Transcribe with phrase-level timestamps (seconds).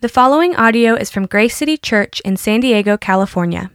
[0.00, 3.72] The following audio is from Grace City Church in San Diego, California.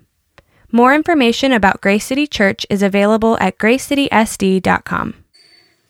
[0.71, 5.15] More information about Grace City Church is available at gracecitysd.com.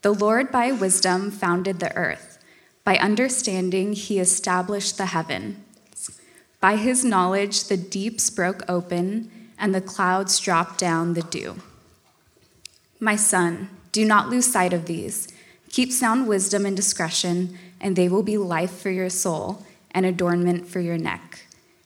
[0.01, 2.39] The Lord by wisdom founded the earth.
[2.83, 6.19] By understanding, he established the heavens.
[6.59, 9.29] By his knowledge, the deeps broke open,
[9.59, 11.57] and the clouds dropped down the dew.
[12.99, 15.27] My son, do not lose sight of these.
[15.69, 19.63] Keep sound wisdom and discretion, and they will be life for your soul
[19.93, 21.45] and adornment for your neck.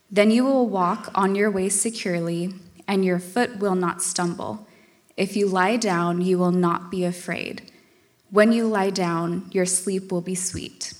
[0.09, 2.53] Then you will walk on your way securely,
[2.87, 4.67] and your foot will not stumble.
[5.17, 7.71] If you lie down, you will not be afraid.
[8.29, 10.93] When you lie down, your sleep will be sweet.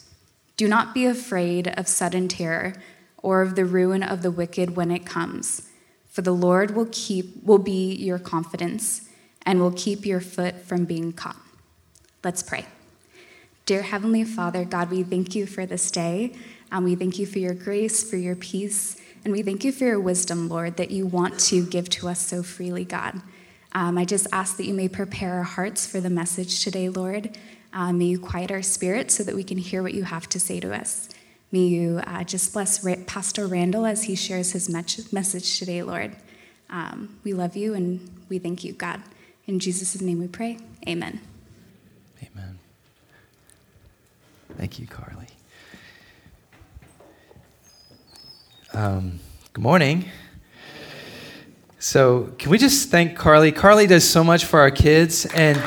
[0.57, 2.73] Do not be afraid of sudden terror
[3.17, 5.69] or of the ruin of the wicked when it comes,
[6.07, 9.07] for the Lord will keep will be your confidence
[9.43, 11.37] and will keep your foot from being caught.
[12.23, 12.65] Let's pray.
[13.65, 16.33] Dear heavenly Father, God, we thank you for this day.
[16.71, 19.85] And we thank you for your grace, for your peace, and we thank you for
[19.85, 23.21] your wisdom, Lord, that you want to give to us so freely, God.
[23.73, 27.37] Um, I just ask that you may prepare our hearts for the message today, Lord.
[27.73, 30.39] Um, may you quiet our spirits so that we can hear what you have to
[30.39, 31.09] say to us.
[31.51, 36.15] May you uh, just bless Pastor Randall as he shares his me- message today, Lord.
[36.69, 39.01] Um, we love you and we thank you, God.
[39.45, 40.57] In Jesus' name we pray.
[40.87, 41.21] Amen.
[42.21, 42.59] Amen.
[44.57, 45.27] Thank you, Carly.
[48.77, 49.19] Um,
[49.53, 50.05] good morning.
[51.79, 53.51] So, can we just thank Carly?
[53.51, 55.25] Carly does so much for our kids.
[55.33, 55.57] And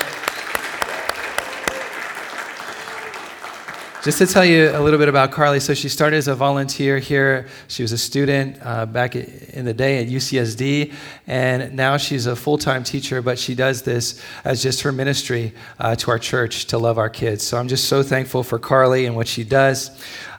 [4.03, 6.99] just to tell you a little bit about Carly, so she started as a volunteer
[6.99, 7.49] here.
[7.69, 10.95] She was a student uh, back in the day at UCSD,
[11.27, 15.53] and now she's a full time teacher, but she does this as just her ministry
[15.79, 17.47] uh, to our church to love our kids.
[17.47, 19.91] So I'm just so thankful for Carly and what she does.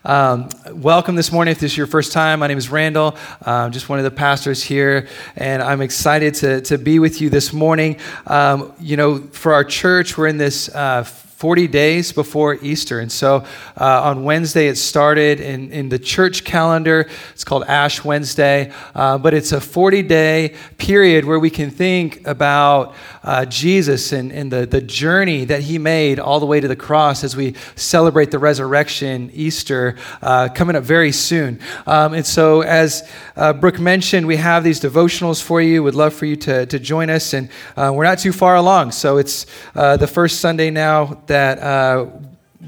[0.03, 1.51] Um, welcome this morning.
[1.51, 3.15] If this is your first time, my name is Randall.
[3.43, 7.29] I'm just one of the pastors here, and I'm excited to, to be with you
[7.29, 7.97] this morning.
[8.25, 10.67] Um, you know, for our church, we're in this.
[10.69, 11.07] Uh,
[11.41, 12.99] 40 days before Easter.
[12.99, 13.43] And so
[13.75, 17.09] uh, on Wednesday, it started in, in the church calendar.
[17.33, 18.71] It's called Ash Wednesday.
[18.93, 22.93] Uh, but it's a 40 day period where we can think about
[23.23, 26.75] uh, Jesus and, and the, the journey that he made all the way to the
[26.75, 31.59] cross as we celebrate the resurrection, Easter, uh, coming up very soon.
[31.87, 35.81] Um, and so, as uh, Brooke mentioned, we have these devotionals for you.
[35.81, 37.33] Would love for you to, to join us.
[37.33, 38.91] And uh, we're not too far along.
[38.91, 42.07] So, it's the first Sunday now that uh,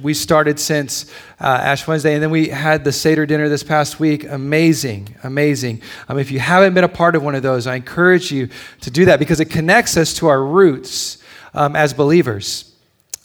[0.02, 4.00] we started since uh, Ash Wednesday, and then we had the Seder dinner this past
[4.00, 4.24] week.
[4.24, 5.82] Amazing, amazing.
[6.08, 8.48] Um, if you haven't been a part of one of those, I encourage you
[8.80, 11.22] to do that because it connects us to our roots
[11.54, 12.74] um, as believers.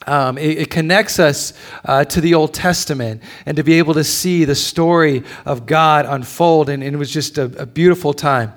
[0.09, 1.53] Um, it, it, connects us
[1.85, 6.05] uh, to the Old Testament and to be able to see the story of God
[6.05, 6.69] unfold.
[6.69, 8.55] And, and it was just a, a beautiful time.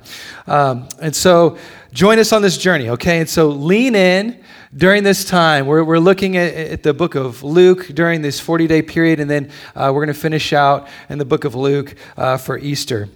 [0.47, 1.57] Um, and so,
[1.93, 3.19] join us on this journey, okay?
[3.19, 4.41] And so, lean in
[4.75, 5.65] during this time.
[5.65, 9.29] We're, we're looking at, at the book of Luke during this 40 day period, and
[9.29, 13.09] then uh, we're going to finish out in the book of Luke uh, for Easter.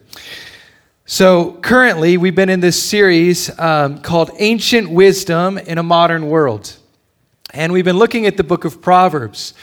[1.05, 6.75] So, currently, we've been in this series um, called Ancient Wisdom in a Modern World.
[7.53, 9.53] And we've been looking at the book of Proverbs.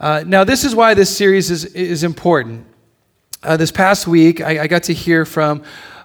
[0.00, 2.66] Uh, now, this is why this series is, is important.
[3.44, 5.62] Uh, this past week, I, I, got to hear from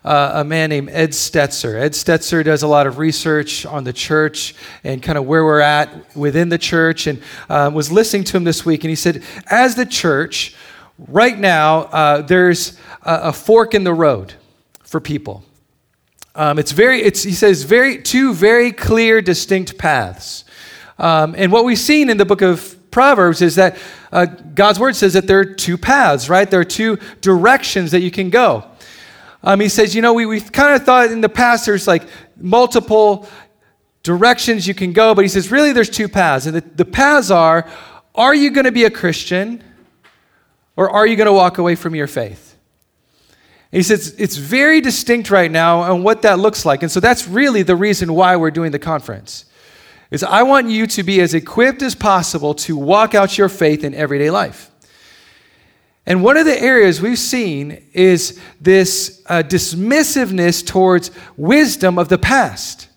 [0.07, 1.78] uh, a man named Ed Stetzer.
[1.78, 5.59] Ed Stetzer does a lot of research on the church and kind of where we're
[5.59, 8.85] at within the church, and uh, was listening to him this week.
[8.85, 10.56] And he said, as the church,
[10.97, 14.34] right now, uh, there's a, a, fork in the road
[14.81, 15.44] for people.
[16.35, 20.45] Um, it's very, it's, he says, very two very clear, distinct paths.
[21.00, 23.78] Um, and what we've seen in the book of Proverbs is that
[24.13, 26.50] uh, God's word says that there are two paths, right?
[26.50, 28.63] There are two directions that you can go.
[29.43, 32.03] Um, he says, you know, we, we kind of thought in the past there's like
[32.37, 33.27] multiple
[34.03, 36.45] directions you can go, but he says, really, there's two paths.
[36.45, 37.69] And the, the paths are
[38.15, 39.63] are you going to be a Christian
[40.75, 42.57] or are you going to walk away from your faith?
[43.71, 46.81] He says it's very distinct right now on what that looks like.
[46.81, 49.45] And so that's really the reason why we're doing the conference.
[50.09, 53.83] Is I want you to be as equipped as possible to walk out your faith
[53.83, 54.71] in everyday life.
[56.07, 62.18] And one of the areas we've seen is this uh, dismissiveness towards wisdom of the
[62.18, 62.88] past,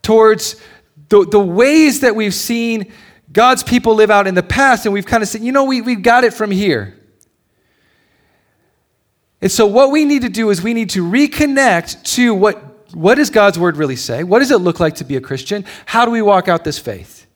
[0.00, 0.54] towards
[1.08, 2.92] the, the ways that we've seen
[3.32, 5.80] God's people live out in the past, and we've kind of said, you know, we,
[5.80, 6.96] we've got it from here.
[9.42, 13.16] And so, what we need to do is we need to reconnect to what, what
[13.16, 14.22] does God's word really say?
[14.22, 15.64] What does it look like to be a Christian?
[15.86, 17.26] How do we walk out this faith?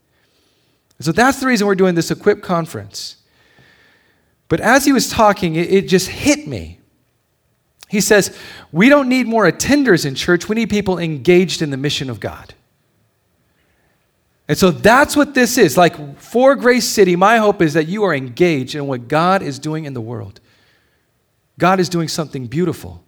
[0.99, 3.17] And So, that's the reason we're doing this Equip conference.
[4.55, 6.79] But as he was talking, it, it just hit me.
[7.89, 8.39] He says,
[8.71, 12.21] We don't need more attenders in church, we need people engaged in the mission of
[12.21, 12.55] God.
[14.47, 15.77] And so that's what this is.
[15.77, 19.59] Like for Grace City, my hope is that you are engaged in what God is
[19.59, 20.39] doing in the world.
[21.59, 23.03] God is doing something beautiful.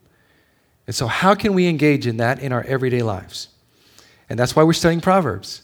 [0.89, 3.51] And so, how can we engage in that in our everyday lives?
[4.29, 5.63] And that's why we're studying Proverbs.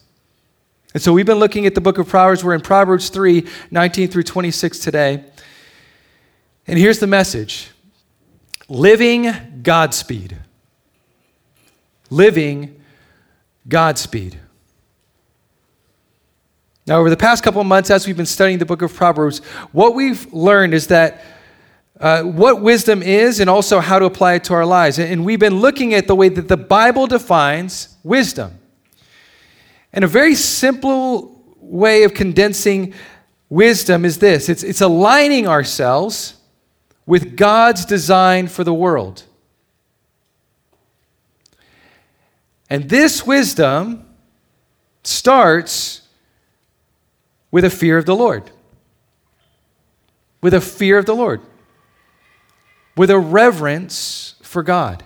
[0.94, 2.44] And so, we've been looking at the book of Proverbs.
[2.44, 5.24] We're in Proverbs 3 19 through 26 today.
[6.66, 7.70] And here's the message
[8.68, 9.32] living
[9.62, 10.38] Godspeed.
[12.10, 12.80] Living
[13.68, 14.38] Godspeed.
[16.86, 19.38] Now, over the past couple of months, as we've been studying the book of Proverbs,
[19.70, 21.22] what we've learned is that
[22.00, 24.98] uh, what wisdom is and also how to apply it to our lives.
[24.98, 28.58] And we've been looking at the way that the Bible defines wisdom.
[29.92, 32.94] And a very simple way of condensing
[33.48, 36.41] wisdom is this it's, it's aligning ourselves
[37.06, 39.24] with God's design for the world.
[42.70, 44.06] And this wisdom
[45.04, 46.02] starts
[47.50, 48.50] with a fear of the Lord.
[50.40, 51.40] With a fear of the Lord.
[52.96, 55.04] With a reverence for God.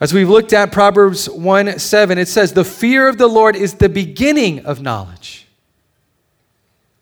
[0.00, 3.74] As we've looked at Proverbs 1 7, it says, The fear of the Lord is
[3.74, 5.46] the beginning of knowledge.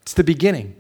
[0.02, 0.79] It's the beginning.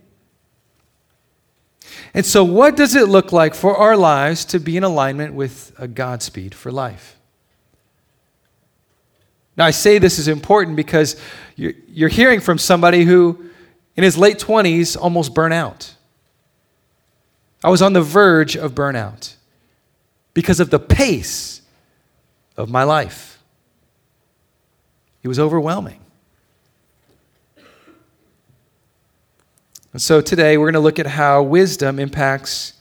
[2.12, 5.72] And so, what does it look like for our lives to be in alignment with
[5.78, 7.16] a Godspeed for life?
[9.56, 11.20] Now, I say this is important because
[11.54, 13.50] you're, hearing from somebody who,
[13.94, 15.94] in his late 20s, almost burnt out.
[17.62, 19.34] I was on the verge of burnout
[20.32, 21.60] because of the pace
[22.56, 23.42] of my life.
[25.22, 25.99] It was overwhelming.
[29.92, 32.74] And so today we're going to look at how wisdom impacts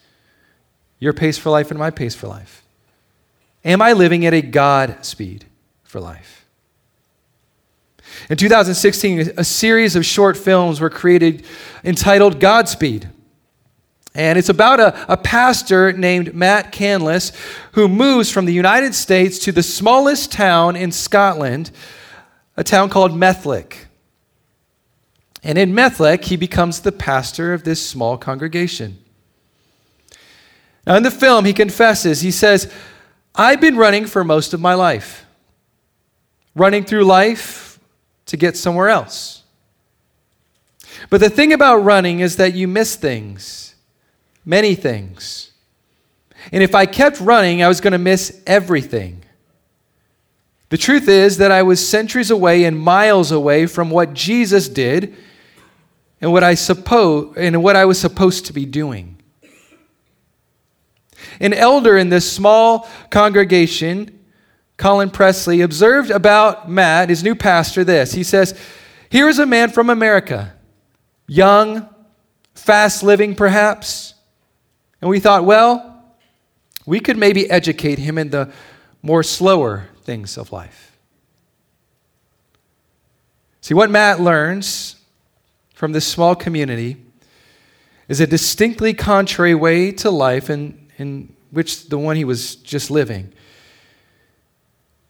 [1.00, 2.64] your pace for life and my pace for life.
[3.66, 5.46] Am I living at a God speed
[5.84, 6.46] for life?
[8.30, 11.46] In 2016, a series of short films were created
[11.84, 13.10] entitled Godspeed.
[14.14, 17.32] And it's about a, a pastor named Matt Canlis
[17.74, 21.72] who moves from the United States to the smallest town in Scotland,
[22.58, 23.86] a town called Methlick.
[25.44, 29.00] And in Methlick, he becomes the pastor of this small congregation.
[30.86, 32.72] Now, in the film, he confesses, he says,
[33.36, 35.26] I've been running for most of my life.
[36.56, 37.70] Running through life,
[38.30, 39.44] to get somewhere else.
[41.10, 43.76] But the thing about running is that you miss things,
[44.46, 45.52] many things.
[46.52, 49.24] And if I kept running, I was going to miss everything.
[50.70, 55.16] The truth is that I was centuries away and miles away from what Jesus did
[56.22, 59.18] and what I suppose and what I was supposed to be doing.
[61.40, 64.20] An elder in this small congregation
[64.80, 68.14] Colin Presley, observed about Matt, his new pastor, this.
[68.14, 68.58] He says,
[69.10, 70.54] Here is a man from America,
[71.28, 71.88] young,
[72.56, 74.14] fast living perhaps.
[75.02, 76.16] And we thought, well,
[76.86, 78.52] we could maybe educate him in the
[79.02, 80.98] more slower things of life.
[83.60, 84.96] See, what Matt learns
[85.80, 86.98] from this small community
[88.10, 92.92] is a distinctly contrary way to life in, in which the one he was just
[92.92, 93.32] living.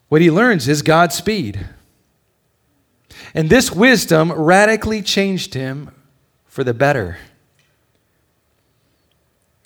[0.10, 1.66] What he learns is God's speed.
[3.34, 5.90] And this wisdom radically changed him
[6.46, 7.18] for the better.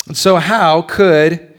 [0.07, 1.53] And so, how could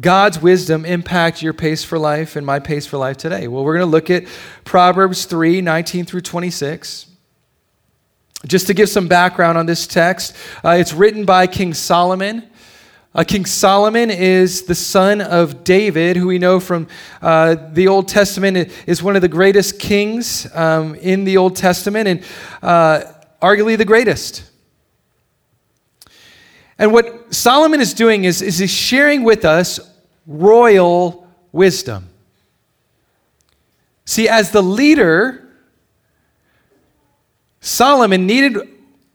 [0.00, 3.48] God's wisdom impact your pace for life and my pace for life today?
[3.48, 4.24] Well, we're going to look at
[4.64, 7.11] Proverbs 3 19 through 26.
[8.46, 10.34] Just to give some background on this text,
[10.64, 12.42] uh, it's written by King Solomon.
[13.14, 16.88] Uh, King Solomon is the son of David, who we know from
[17.20, 22.08] uh, the Old Testament is one of the greatest kings um, in the Old Testament
[22.08, 22.24] and
[22.62, 23.02] uh,
[23.40, 24.44] arguably the greatest.
[26.78, 29.78] And what Solomon is doing is, is he's sharing with us
[30.26, 32.08] royal wisdom.
[34.04, 35.41] See, as the leader,
[37.62, 38.68] Solomon needed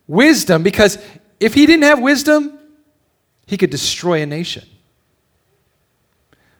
[0.07, 0.97] wisdom because
[1.39, 2.57] if he didn't have wisdom,
[3.45, 4.63] he could destroy a nation.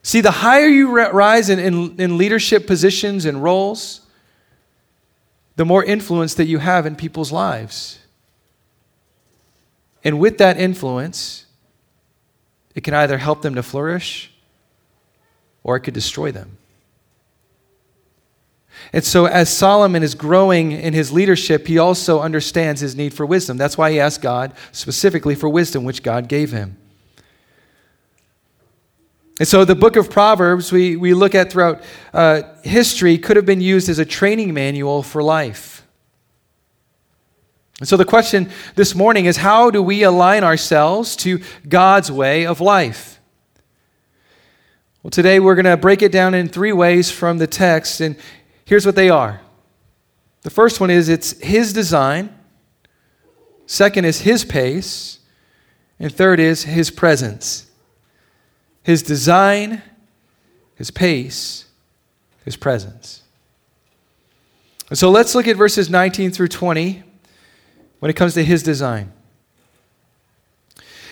[0.04, 4.02] See, the higher you rise in, in, in, leadership positions and roles,
[5.56, 8.00] the more influence that you have in people's lives.
[10.04, 11.46] And with that influence,
[12.76, 14.32] it can either help them to flourish
[15.64, 16.58] or it could destroy them.
[18.94, 23.26] And so, as Solomon is growing in his leadership, he also understands his need for
[23.26, 23.58] wisdom.
[23.58, 26.78] That's why he asked God specifically for wisdom, which God gave him.
[29.40, 33.46] And so, the book of Proverbs, we, we look at throughout uh, history, could have
[33.46, 35.86] been used as a training manual for life.
[37.80, 42.46] And so, the question this morning is how do we align ourselves to God's way
[42.46, 43.20] of life?
[45.04, 48.18] Well, today we're going to break it down in three ways from the text, and
[48.68, 49.42] here's what they are.
[50.44, 52.38] The first one is it's His design,
[53.66, 55.20] second is His pace,
[56.00, 57.72] and third is His presence.
[58.84, 59.82] His design,
[60.76, 61.66] His pace,
[62.46, 63.24] His presence.
[64.90, 67.04] And so let's look at verses 19 through 20
[68.00, 69.12] when it comes to His design.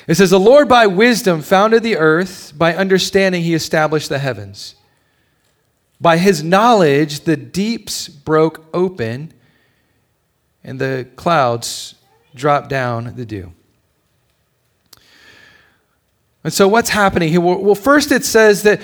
[0.08, 4.76] It says, The Lord by wisdom founded the earth, by understanding he established the heavens.
[6.06, 9.34] By his knowledge, the deeps broke open,
[10.64, 11.96] and the clouds
[12.36, 13.54] dropped down the dew.
[16.44, 17.42] And so, what's happening here?
[17.42, 18.82] Well, first it says that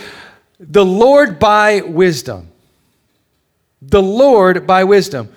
[0.60, 2.48] the Lord by wisdom.
[3.84, 5.32] The Lord by wisdom.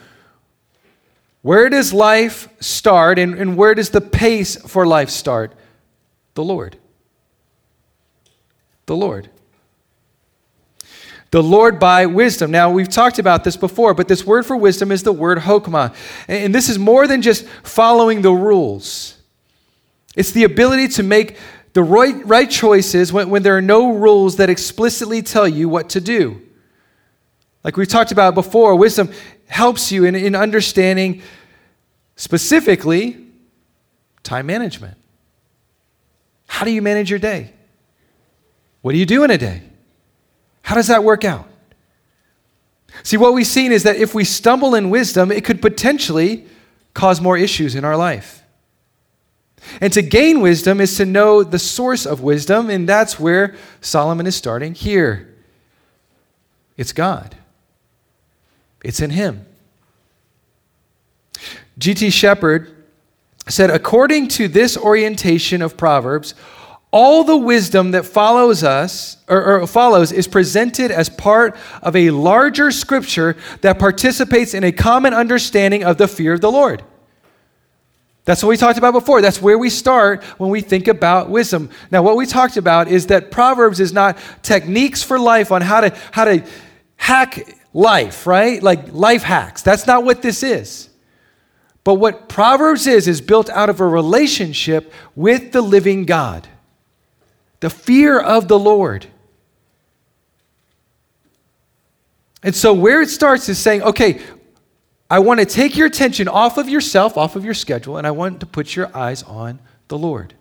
[1.42, 5.52] Where does life start, and, and where does the pace for life start?
[6.32, 6.78] The Lord.
[8.86, 9.28] The Lord.
[11.34, 12.52] The Lord by wisdom.
[12.52, 15.92] Now, we've talked about this before, but this word for wisdom is the word hokmah.
[16.28, 19.18] And this is more than just following the rules,
[20.14, 21.36] it's the ability to make
[21.72, 25.88] the right, right choices when, when there are no rules that explicitly tell you what
[25.88, 26.40] to do.
[27.64, 29.10] Like we've talked about before, wisdom
[29.48, 31.20] helps you in, in understanding
[32.14, 33.26] specifically
[34.22, 34.96] time management.
[36.46, 37.50] How do you manage your day?
[38.82, 39.62] What do you do in a day?
[40.64, 41.46] How does that work out?
[43.02, 46.46] See, what we've seen is that if we stumble in wisdom, it could potentially
[46.94, 48.42] cause more issues in our life.
[49.80, 54.26] And to gain wisdom is to know the source of wisdom, and that's where Solomon
[54.26, 55.34] is starting here.
[56.78, 57.36] It's God,
[58.82, 59.44] it's in Him.
[61.76, 62.08] G.T.
[62.08, 62.74] Sheppard
[63.48, 66.34] said, according to this orientation of Proverbs,
[66.94, 72.10] all the wisdom that follows us or, or, follows is presented as part of a
[72.10, 76.84] larger scripture that participates in a common understanding of the fear of the Lord.
[78.24, 79.20] That's what we talked about before.
[79.22, 81.68] That's where we start when we think about wisdom.
[81.90, 85.80] Now, what we talked about is that Proverbs is not techniques for life on how
[85.80, 86.44] to how to
[86.94, 88.62] hack life, right?
[88.62, 89.62] Like life hacks.
[89.62, 90.90] That's not what this is.
[91.82, 96.48] But what Proverbs is, is built out of a relationship with the living God,
[97.64, 99.06] the fear of the Lord.
[102.42, 104.20] And so, where it starts is saying, okay,
[105.08, 108.10] I want to take your attention off of yourself, off of your schedule, and I
[108.10, 110.34] want to put your eyes on the Lord.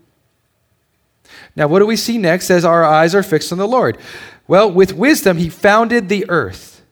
[1.55, 3.97] Now, what do we see next as our eyes are fixed on the Lord?
[4.45, 6.83] Well, with wisdom, he founded the earth.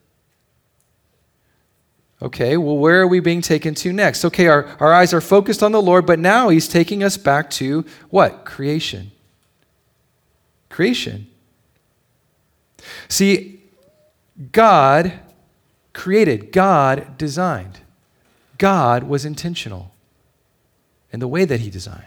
[2.21, 4.23] Okay, well, where are we being taken to next?
[4.23, 7.50] Okay, our, our eyes are focused on the Lord, but now he's taking us back
[7.50, 8.45] to what?
[8.45, 9.11] Creation.
[10.71, 11.27] Creation.
[13.09, 13.61] See,
[14.51, 15.19] God
[15.93, 17.79] created, God designed.
[18.57, 19.93] God was intentional
[21.11, 22.05] in the way that he designed.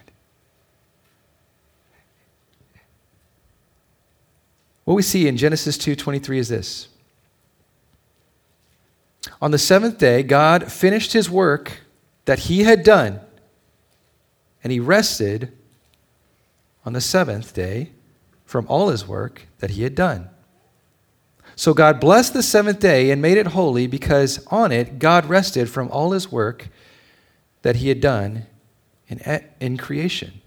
[4.84, 6.88] What we see in Genesis 2:23 is this.
[9.40, 11.80] On the seventh day, God finished his work
[12.24, 13.20] that he had done,
[14.62, 15.52] and he rested
[16.84, 17.90] on the seventh day
[18.44, 20.28] from all his work that he had done.
[21.56, 25.70] So God blessed the seventh day and made it holy because on it God rested
[25.70, 26.68] from all his work
[27.62, 28.46] that he had done
[29.08, 30.40] in, in creation.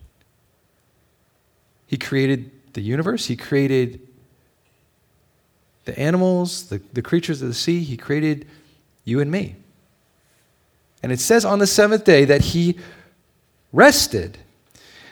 [1.85, 4.01] He created the universe, he created
[5.85, 8.45] the animals, the, the creatures of the sea, he created
[9.05, 9.55] you and me.
[11.01, 12.77] And it says on the seventh day that he
[13.71, 14.37] rested.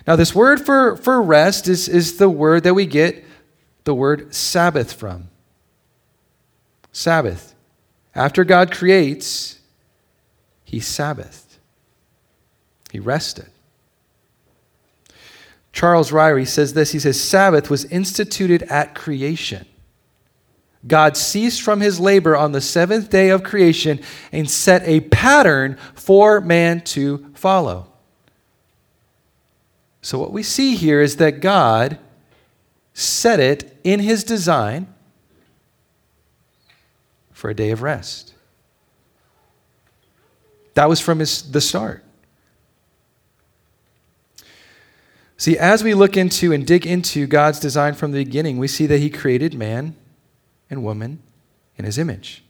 [0.07, 3.23] Now, this word for, for rest is, is the word that we get
[3.85, 5.29] the word Sabbath from.
[6.91, 7.55] Sabbath.
[8.13, 9.59] After God creates,
[10.63, 11.57] he Sabbathed.
[12.91, 13.49] He rested.
[15.73, 19.65] Charles Ryrie says this he says, Sabbath was instituted at creation.
[20.87, 23.99] God ceased from his labor on the seventh day of creation
[24.31, 27.91] and set a pattern for man to follow.
[30.05, 31.97] So, what we see here is that God
[32.93, 34.85] set it in his design
[37.31, 38.35] for a day of rest.
[40.75, 42.03] That was from his, the start.
[45.37, 48.85] See, as we look into and dig into God's design from the beginning, we see
[48.85, 49.95] that he created man
[50.69, 51.17] and woman
[51.79, 52.43] in his image.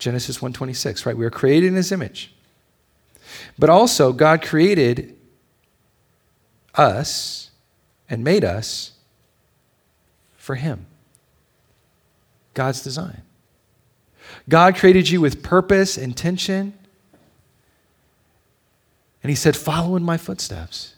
[0.00, 1.16] Genesis 1:26, right?
[1.16, 2.34] We are created in his image.
[3.56, 5.14] But also God created
[6.74, 7.50] us
[8.08, 8.92] and made us
[10.36, 10.86] for him.
[12.54, 13.22] God's design.
[14.48, 16.72] God created you with purpose, intention,
[19.22, 20.94] and he said, "Follow in my footsteps."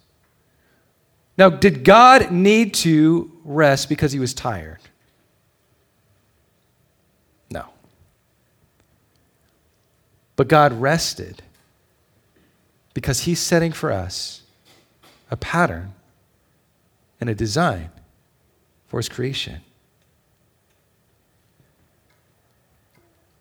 [1.36, 4.80] Now, did God need to rest because he was tired?
[7.50, 7.72] No.
[10.36, 11.42] But God rested
[12.94, 14.39] because he's setting for us
[15.30, 15.94] a pattern
[17.20, 17.90] and a design
[18.86, 19.60] for his creation.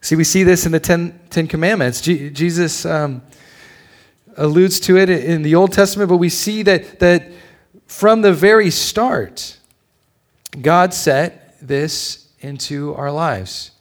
[0.01, 2.01] See, we see this in the Ten, Ten Commandments.
[2.01, 3.21] G- Jesus um,
[4.37, 7.29] alludes to it in the Old Testament, but we see that, that
[7.85, 9.57] from the very start,
[10.61, 13.71] God set this into our lives.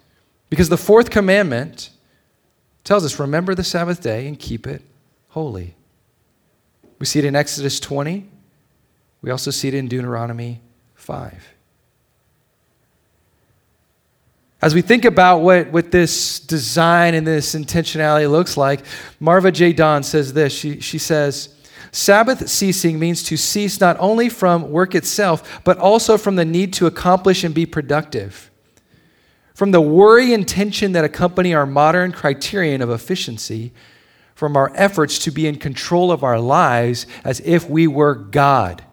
[0.50, 1.90] Because the fourth commandment
[2.82, 4.82] tells us remember the Sabbath day and keep it
[5.28, 5.74] holy.
[6.98, 8.28] We see it in Exodus 20.
[9.22, 10.60] We also see it in Deuteronomy
[10.94, 11.54] 5.
[14.60, 18.84] As we think about what, what this design and this intentionality looks like,
[19.20, 19.72] Marva J.
[19.72, 20.52] Dawn says this.
[20.52, 21.54] She, she says,
[21.92, 26.72] Sabbath ceasing means to cease not only from work itself, but also from the need
[26.74, 28.50] to accomplish and be productive.
[29.54, 33.72] From the worry and tension that accompany our modern criterion of efficiency,
[34.38, 38.84] from our efforts to be in control of our lives as if we were God.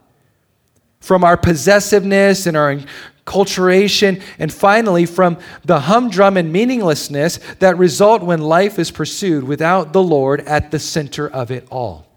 [1.01, 8.23] From our possessiveness and our enculturation, and finally from the humdrum and meaninglessness that result
[8.23, 12.07] when life is pursued without the Lord at the center of it all.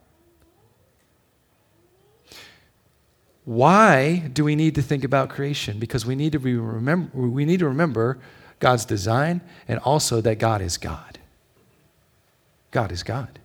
[3.44, 5.78] Why do we need to think about creation?
[5.78, 8.20] Because we need to, remember, we need to remember
[8.58, 11.07] God's design and also that God is God.
[12.70, 13.38] God is God.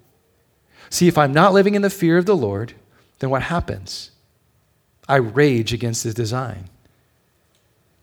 [0.90, 2.74] See, if I'm not living in the fear of the Lord,
[3.20, 4.12] then what happens?
[5.08, 6.70] I rage against his design.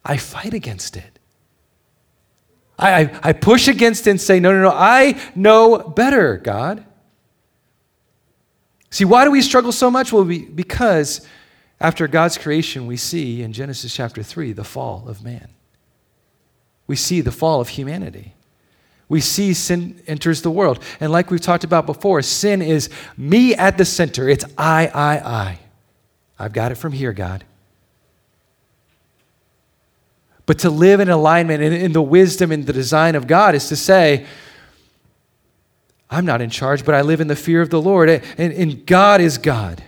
[0.04, 1.18] I fight against it.
[2.78, 6.85] I, I, I, push against it and say, no, no, no, I know better, God.
[8.90, 10.12] See, why do we struggle so much?
[10.12, 11.26] Well, we, because
[11.80, 15.50] after God's creation, we see in Genesis chapter 3 the fall of man.
[16.87, 18.35] We see the fall of humanity.
[19.10, 20.78] We see sin enters the world.
[21.00, 24.28] And like we've talked about before, sin is me at the center.
[24.28, 25.58] It's I, I, I.
[26.38, 27.44] I've got it from here, God.
[30.46, 33.68] But to live in alignment in, in the wisdom and the design of God is
[33.68, 34.26] to say,
[36.08, 38.86] I'm not in charge, but I live in the fear of the Lord, and, and
[38.86, 39.82] God is God.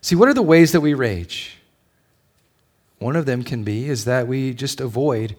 [0.00, 1.58] See, what are the ways that we rage?
[3.00, 5.34] One of them can be is that we just avoid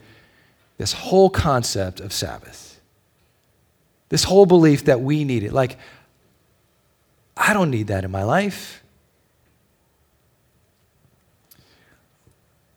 [0.79, 2.79] this whole concept of Sabbath.
[4.07, 5.51] This whole belief that we need it.
[5.51, 5.77] Like,
[7.35, 8.81] I don't need that in my life.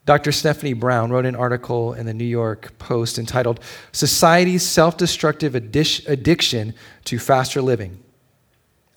[0.04, 0.32] Dr.
[0.32, 3.60] Stephanie Brown wrote an article in the New York Post entitled
[3.92, 8.02] Society's Self Destructive Addiction to Faster Living.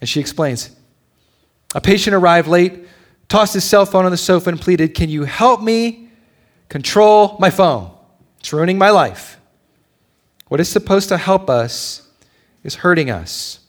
[0.02, 0.72] And she explains
[1.76, 2.88] a patient arrived late,
[3.30, 6.10] tossed his cell phone on the sofa, and pleaded, Can you help me
[6.70, 7.95] control my phone?
[8.46, 9.40] It's ruining my life.
[10.50, 12.08] What is supposed to help us
[12.64, 13.60] is hurting us.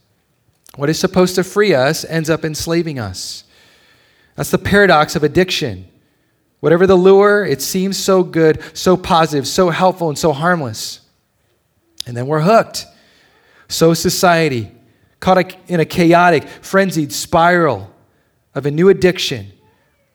[0.74, 3.44] What is supposed to free us ends up enslaving us.
[4.34, 5.88] That's the paradox of addiction.
[6.60, 11.00] Whatever the lure, it seems so good, so positive, so helpful, and so harmless.
[12.06, 12.84] And then we're hooked.
[13.68, 14.70] So society,
[15.20, 17.90] caught in a chaotic, frenzied spiral
[18.54, 19.52] of a new addiction.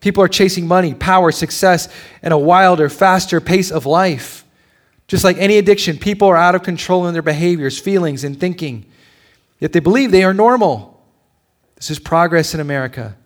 [0.02, 4.41] People are chasing money, power, success, and a wilder, faster pace of life.
[5.12, 8.86] Just like any addiction, people are out of control in their behaviors, feelings, and thinking.
[9.60, 11.06] Yet they believe they are normal.
[11.76, 13.18] This is progress in America.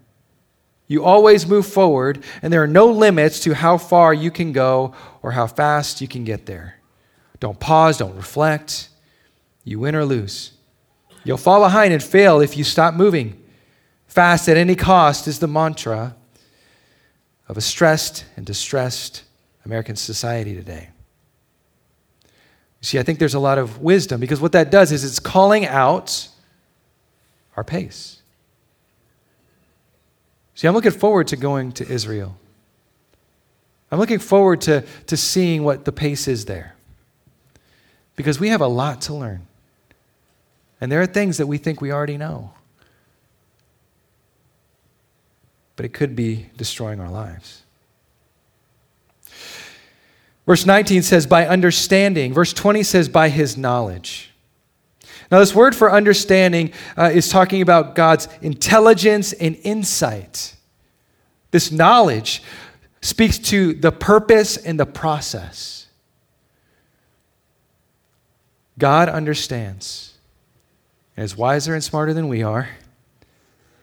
[0.88, 4.96] You always move forward, and there are no limits to how far you can go
[5.22, 6.80] or how fast you can get there.
[7.40, 8.90] Don't pause, don't reflect.
[9.64, 10.54] You win or lose.
[11.24, 13.40] You'll fall behind and fail if you stop moving.
[14.08, 16.16] Fast at any cost is the mantra
[17.48, 19.22] of a stressed and distressed
[19.64, 20.90] American society today.
[22.86, 25.66] See, I think there's a lot of wisdom because what that does is it's calling
[25.66, 26.28] out
[27.58, 28.22] our pace.
[30.54, 32.38] See, I'm looking forward to going to Israel.
[33.92, 36.76] I'm looking forward to, to seeing what the pace is there.
[38.16, 39.48] because we have a lot to learn.
[40.80, 42.54] And there are things that we think we already know.
[45.76, 47.65] But it could be destroying our lives.
[50.46, 52.34] Verse 19 says, by understanding.
[52.34, 54.32] Verse 20 says, by his knowledge.
[55.32, 60.56] Now, this word for understanding uh, is talking about God's intelligence and insight.
[61.50, 62.44] This knowledge
[63.02, 65.88] speaks to the purpose and the process.
[68.78, 70.18] God understands,
[71.16, 72.70] and is wiser and smarter than we are,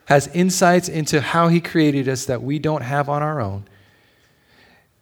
[0.05, 3.65] has insights into how He created us that we don't have on our own,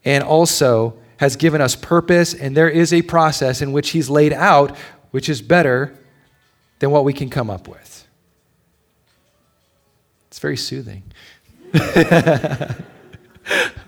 [0.05, 4.33] and also has given us purpose, and there is a process in which He's laid
[4.33, 4.75] out,
[5.11, 5.95] which is better
[6.79, 8.07] than what we can come up with.
[10.29, 11.03] It's very soothing.
[11.75, 12.75] I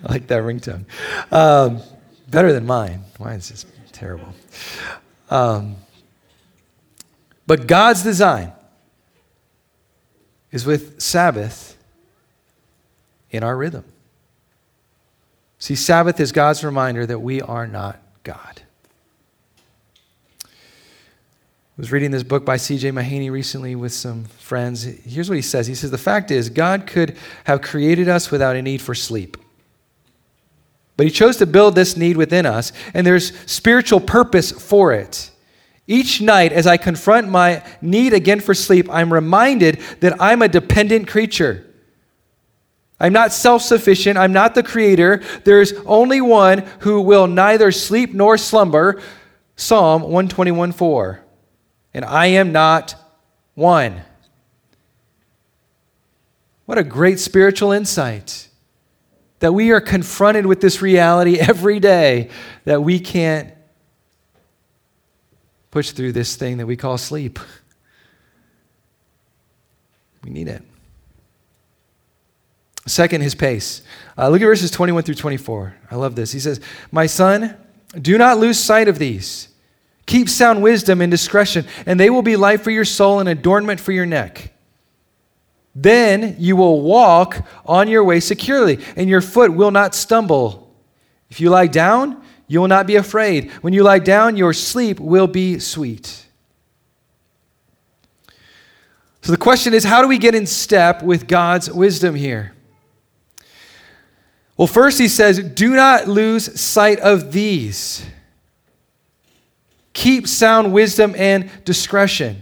[0.07, 0.85] like that ringtone.
[1.31, 1.81] Um,
[2.27, 3.03] better than mine.
[3.19, 4.31] Mine's just terrible.
[5.31, 5.77] Um,
[7.47, 8.53] but God's design
[10.51, 11.75] is with Sabbath
[13.31, 13.85] in our rhythm.
[15.63, 18.63] See, Sabbath is God's reminder that we are not God.
[20.43, 20.49] I
[21.77, 22.91] was reading this book by C.J.
[22.91, 24.83] Mahaney recently with some friends.
[24.83, 28.57] Here's what he says He says, The fact is, God could have created us without
[28.57, 29.37] a need for sleep.
[30.97, 35.31] But he chose to build this need within us, and there's spiritual purpose for it.
[35.87, 40.49] Each night, as I confront my need again for sleep, I'm reminded that I'm a
[40.49, 41.72] dependent creature.
[43.03, 44.17] I'm not self sufficient.
[44.17, 45.21] I'm not the creator.
[45.43, 49.01] There's only one who will neither sleep nor slumber.
[49.57, 51.21] Psalm 121 4.
[51.93, 52.95] And I am not
[53.55, 54.03] one.
[56.65, 58.47] What a great spiritual insight
[59.39, 62.29] that we are confronted with this reality every day
[62.63, 63.53] that we can't
[65.71, 67.37] push through this thing that we call sleep.
[70.23, 70.63] We need it.
[72.85, 73.81] Second, his pace.
[74.17, 75.75] Uh, look at verses 21 through 24.
[75.89, 76.31] I love this.
[76.31, 76.59] He says,
[76.91, 77.55] My son,
[77.99, 79.49] do not lose sight of these.
[80.05, 83.79] Keep sound wisdom and discretion, and they will be life for your soul and adornment
[83.79, 84.53] for your neck.
[85.73, 90.75] Then you will walk on your way securely, and your foot will not stumble.
[91.29, 93.51] If you lie down, you will not be afraid.
[93.61, 96.25] When you lie down, your sleep will be sweet.
[99.21, 102.52] So the question is how do we get in step with God's wisdom here?
[104.55, 108.05] Well, first he says, do not lose sight of these.
[109.93, 112.41] Keep sound wisdom and discretion.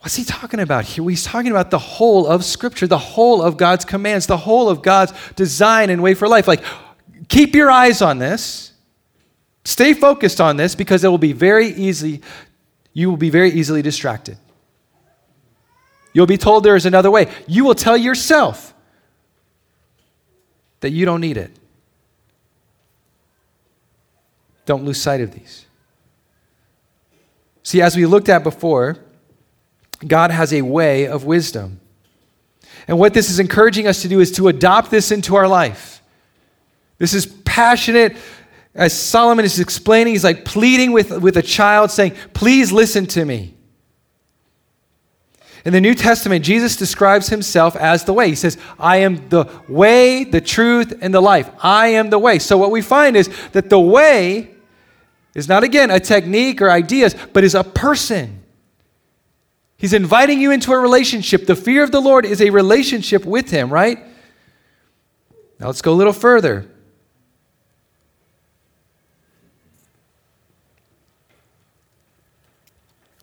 [0.00, 1.08] What's he talking about here?
[1.08, 4.82] He's talking about the whole of Scripture, the whole of God's commands, the whole of
[4.82, 6.46] God's design and way for life.
[6.46, 6.64] Like,
[7.28, 8.72] keep your eyes on this.
[9.64, 12.22] Stay focused on this because it will be very easy,
[12.92, 14.38] you will be very easily distracted.
[16.12, 17.28] You'll be told there is another way.
[17.46, 18.72] You will tell yourself
[20.80, 21.50] that you don't need it.
[24.66, 25.64] Don't lose sight of these.
[27.62, 28.98] See, as we looked at before,
[30.06, 31.80] God has a way of wisdom.
[32.86, 36.02] And what this is encouraging us to do is to adopt this into our life.
[36.98, 38.16] This is passionate.
[38.74, 43.24] As Solomon is explaining, he's like pleading with, with a child, saying, Please listen to
[43.24, 43.54] me.
[45.64, 48.28] In the New Testament, Jesus describes himself as the way.
[48.28, 51.50] He says, I am the way, the truth, and the life.
[51.62, 52.38] I am the way.
[52.38, 54.54] So, what we find is that the way
[55.34, 58.42] is not, again, a technique or ideas, but is a person.
[59.76, 61.46] He's inviting you into a relationship.
[61.46, 63.98] The fear of the Lord is a relationship with Him, right?
[65.60, 66.68] Now, let's go a little further.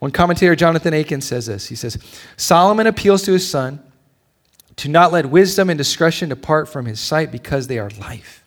[0.05, 1.65] One commentator, Jonathan Akin, says this.
[1.65, 1.97] He says,
[2.37, 3.81] Solomon appeals to his son
[4.75, 8.43] to not let wisdom and discretion depart from his sight because they are life.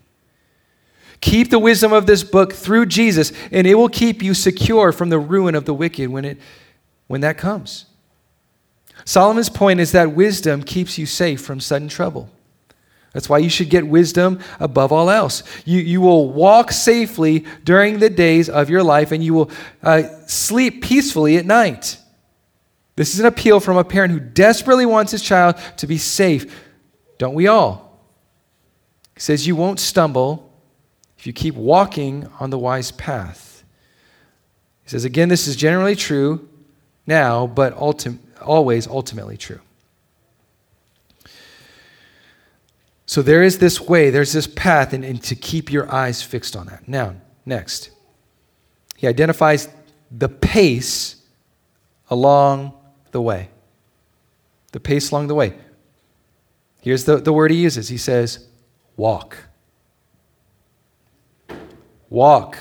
[1.21, 5.09] Keep the wisdom of this book through Jesus, and it will keep you secure from
[5.09, 6.39] the ruin of the wicked when, it,
[7.09, 7.87] when that comes.
[9.05, 12.31] Solomon's point is that wisdom keeps you safe from sudden trouble.
[13.13, 15.43] That's why you should get wisdom above all else.
[15.65, 19.51] You, you will walk safely during the days of your life and you will
[19.83, 21.99] uh, sleep peacefully at night.
[22.97, 26.65] This is an appeal from a parent who desperately wants his child to be safe.
[27.17, 28.03] Don't we all?
[29.15, 30.53] He says you won't stumble
[31.17, 33.65] if you keep walking on the wise path.
[34.85, 36.49] He says, again, this is generally true
[37.07, 39.61] now, but always ultimately true.
[43.09, 46.55] So there is this way, there's this path, and, and to keep your eyes fixed
[46.55, 46.87] on that.
[46.87, 47.15] Now,
[47.47, 47.89] next.
[48.99, 49.67] He identifies
[50.11, 51.17] the pace
[52.11, 52.75] along
[53.13, 53.49] the way.
[54.73, 55.55] The pace along the way.
[56.83, 58.47] Here's the, the word he uses he says,
[58.99, 59.39] walk.
[62.11, 62.59] Walk.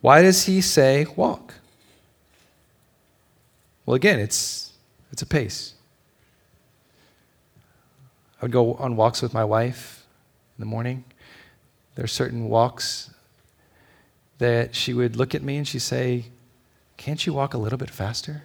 [0.00, 1.52] Why does he say walk?
[3.84, 4.72] Well, again, it's,
[5.12, 5.73] it's a pace.
[8.44, 10.04] I would go on walks with my wife
[10.58, 11.04] in the morning.
[11.94, 13.08] There are certain walks
[14.36, 16.26] that she would look at me and she'd say,
[16.98, 18.44] Can't you walk a little bit faster?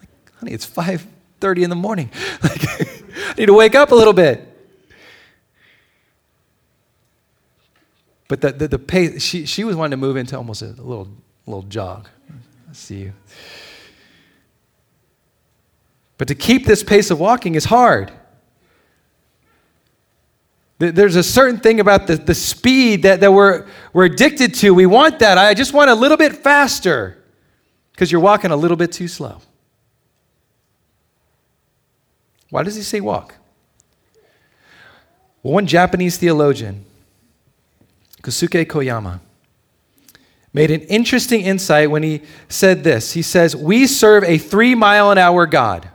[0.00, 2.10] like, honey, it's 5:30 in the morning.
[2.42, 4.44] Like, I need to wake up a little bit.
[8.26, 11.06] But the, the, the pace, she, she was wanting to move into almost a little,
[11.46, 12.08] little jog.
[12.68, 13.12] I see you.
[16.18, 18.10] But to keep this pace of walking is hard.
[20.90, 24.74] There's a certain thing about the, the speed that, that we're, we're addicted to.
[24.74, 25.38] We want that.
[25.38, 27.22] I just want a little bit faster
[27.92, 29.40] because you're walking a little bit too slow.
[32.50, 33.36] Why does he say walk?
[35.44, 36.84] Well, one Japanese theologian,
[38.20, 39.20] Kosuke Koyama,
[40.52, 43.12] made an interesting insight when he said this.
[43.12, 45.88] He says, We serve a three mile an hour God.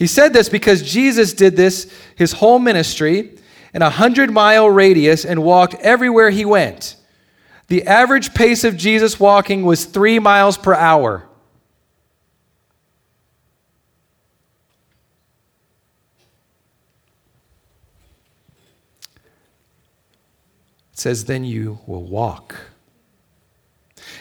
[0.00, 3.36] He said this because Jesus did this his whole ministry
[3.74, 6.96] in a hundred mile radius and walked everywhere he went.
[7.68, 11.28] The average pace of Jesus walking was three miles per hour.
[20.92, 22.56] It says, Then you will walk.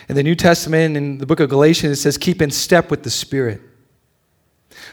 [0.09, 3.03] In the New Testament, in the book of Galatians, it says, Keep in step with
[3.03, 3.61] the Spirit.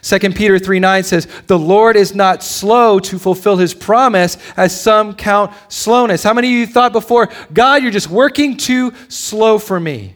[0.02, 4.78] 2 Peter 3 9 says, The Lord is not slow to fulfill his promise, as
[4.78, 6.22] some count slowness.
[6.22, 10.14] How many of you thought before, God, you're just working too slow for me?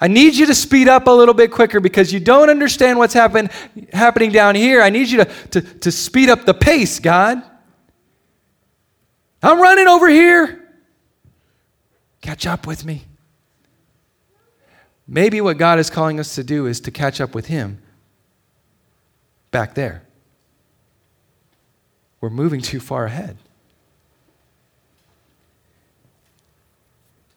[0.00, 3.14] I need you to speed up a little bit quicker because you don't understand what's
[3.14, 3.48] happen,
[3.92, 4.82] happening down here.
[4.82, 7.42] I need you to, to, to speed up the pace, God.
[9.42, 10.60] I'm running over here.
[12.20, 13.04] Catch up with me.
[15.06, 17.80] Maybe what God is calling us to do is to catch up with Him
[19.54, 20.02] back there.
[22.20, 23.36] We're moving too far ahead.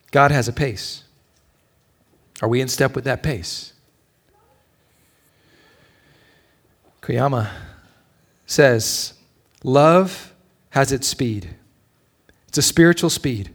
[0.10, 1.03] God has a pace.
[2.41, 3.73] Are we in step with that pace?
[7.03, 7.51] Koyama
[8.47, 9.13] says,
[9.63, 10.34] Love
[10.71, 11.51] has its speed.
[12.47, 13.53] It's a spiritual speed.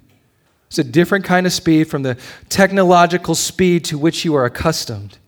[0.69, 2.17] It's a different kind of speed from the
[2.49, 5.19] technological speed to which you are accustomed.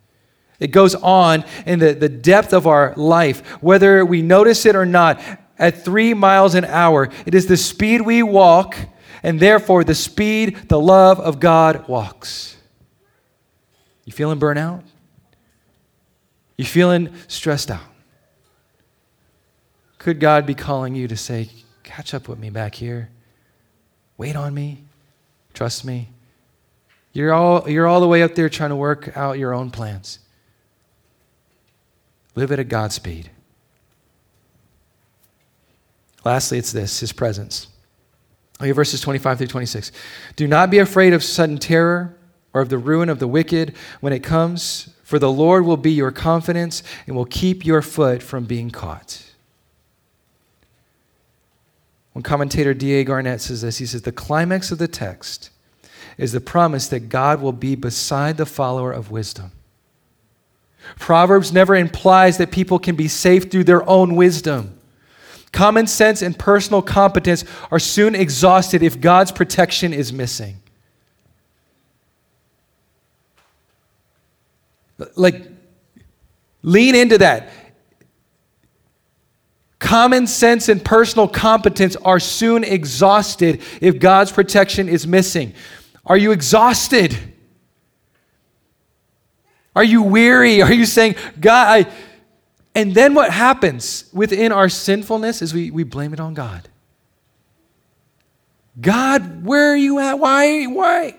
[0.61, 4.87] It goes on in the, the depth of our life, whether we notice it or
[4.87, 5.21] not,
[5.59, 7.09] at three miles an hour.
[7.27, 8.77] It is the speed we walk,
[9.23, 12.57] and therefore the speed the love of God walks.
[14.05, 14.83] You feeling burnout?
[16.57, 17.81] You feeling stressed out?
[19.99, 21.49] Could God be calling you to say,
[21.83, 23.11] Catch up with me back here?
[24.17, 24.85] Wait on me?
[25.53, 26.09] Trust me.
[27.13, 30.19] You're all, you're all the way up there trying to work out your own plans.
[32.35, 33.31] Live it at a God speed.
[36.25, 37.69] Lastly, it's this His presence.
[38.61, 39.93] Okay, verses 25 through 26.
[40.37, 42.17] Do not be afraid of sudden terror
[42.53, 45.91] or of the ruin of the wicked when it comes, for the Lord will be
[45.91, 49.23] your confidence and will keep your foot from being caught.
[52.13, 53.05] When commentator D.A.
[53.05, 55.51] Garrett says this, he says, The climax of the text
[56.17, 59.51] is the promise that God will be beside the follower of wisdom.
[60.99, 64.79] Proverbs never implies that people can be safe through their own wisdom.
[65.53, 70.59] Common sense and personal competence are soon exhausted if God's protection is missing.
[75.17, 75.47] Like,
[76.63, 77.51] lean into that.
[79.79, 85.53] Common sense and personal competence are soon exhausted if God's protection is missing.
[86.07, 87.34] Are you exhausted?
[89.75, 90.63] Are you weary?
[90.63, 91.93] Are you saying, God, I.
[92.75, 96.69] And then what happens within our sinfulness is we, we blame it on God.
[98.81, 100.19] God, where are you at?
[100.19, 101.17] Why, why,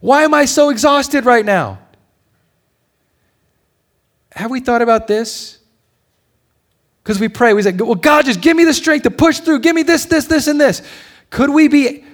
[0.00, 1.80] why am I so exhausted right now?
[4.30, 5.58] Have we thought about this?
[7.02, 9.58] Because we pray, we say, well, God, just give me the strength to push through.
[9.58, 10.82] Give me this, this, this, and this.
[11.30, 12.04] Could we be,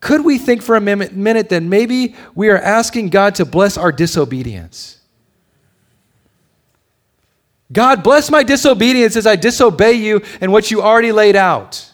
[0.00, 3.78] could we think for a minute, minute that maybe we are asking God to bless
[3.78, 4.97] our disobedience?
[7.72, 11.92] God, bless my disobedience as I disobey you and what you already laid out.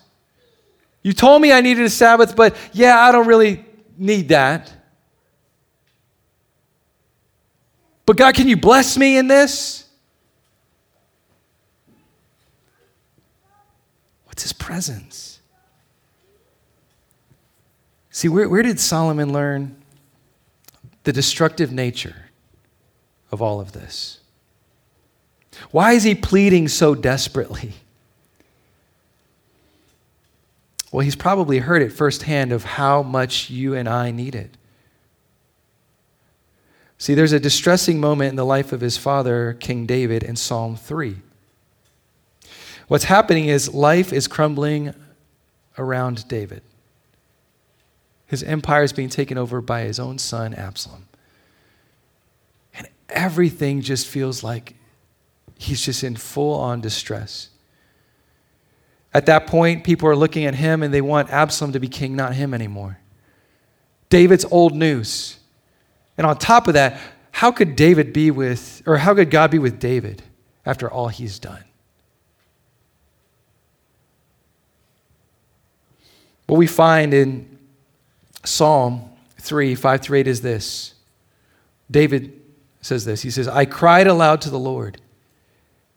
[1.03, 3.65] You told me I needed a Sabbath, but yeah, I don't really
[3.99, 4.73] need that.
[8.07, 9.89] But God, can you bless me in this?
[14.27, 15.41] What's his presence?
[18.11, 19.77] See, where, where did Solomon learn
[21.03, 22.31] the destructive nature
[23.33, 24.21] of all of this?
[25.75, 27.73] Why is he pleading so desperately?
[30.93, 34.57] Well, he's probably heard it firsthand of how much you and I need it.
[36.97, 40.77] See, there's a distressing moment in the life of his father, King David, in Psalm
[40.77, 41.17] 3.
[42.87, 44.95] What's happening is life is crumbling
[45.77, 46.63] around David.
[48.29, 51.09] His empire is being taken over by his own son, Absalom.
[52.79, 54.77] And everything just feels like
[55.59, 57.51] he's just in full on distress.
[59.13, 62.17] At that point, people are looking at him and they want Absalom to be king,
[62.17, 62.99] not him anymore.
[64.09, 65.39] David's old news.
[66.19, 69.59] And on top of that, how could David be with, or how could God be
[69.59, 70.23] with David
[70.65, 71.65] after all he's done?
[76.47, 77.59] What we find in
[78.45, 80.95] Psalm 3, 5 through 8 is this.
[81.91, 82.41] David
[82.81, 85.01] says this He says, I cried aloud to the Lord,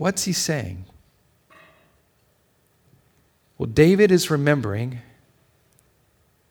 [0.00, 0.86] What's he saying?
[3.58, 5.00] Well, David is remembering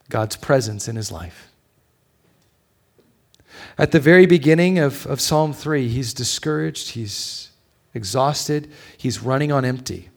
[0.07, 1.51] God's presence in his life.
[3.75, 7.49] At the very beginning of, of Psalm 3, he's discouraged, he's
[7.95, 10.09] exhausted, he's running on empty.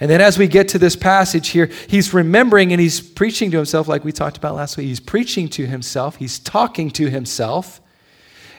[0.00, 3.58] And then as we get to this passage here, he's remembering and he's preaching to
[3.58, 4.88] himself, like we talked about last week.
[4.88, 7.80] He's preaching to himself, he's talking to himself,